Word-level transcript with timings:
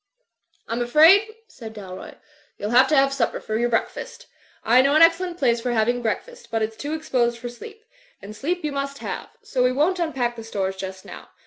'l*m 0.67 0.81
afraid," 0.81 1.27
said 1.47 1.73
Dalroy, 1.75 2.15
"youTl 2.59 2.71
have 2.71 2.87
to 2.87 2.95
have 2.95 3.09
your 3.09 3.15
supper 3.15 3.39
for 3.39 3.69
breakfast 3.69 4.25
I 4.63 4.81
know 4.81 4.95
an 4.95 5.03
excellent 5.03 5.37
place 5.37 5.61
for 5.61 5.73
having 5.73 6.01
breakfast, 6.01 6.49
but 6.49 6.63
it's 6.63 6.75
too 6.75 6.93
exposed 6.95 7.37
for 7.37 7.49
sleep. 7.49 7.85
And 8.19 8.35
sleep 8.35 8.63
you 8.63 8.71
must 8.71 8.97
have; 8.97 9.29
so 9.43 9.63
we 9.63 9.71
won't 9.71 9.99
unpack 9.99 10.35
the 10.37 10.43
stores 10.43 10.75
just 10.75 11.05
now. 11.05 11.29